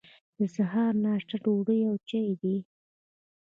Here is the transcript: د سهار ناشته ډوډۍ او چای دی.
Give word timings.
د 0.37 0.39
سهار 0.55 0.93
ناشته 1.05 1.35
ډوډۍ 1.43 1.79
او 1.89 1.95
چای 2.09 2.31
دی. 2.41 2.57